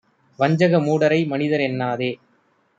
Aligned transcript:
வஞ்சக 0.39 0.79
மூடரை 0.79 1.27
மனிதர் 1.27 1.59
என்னாதே! 1.59 2.11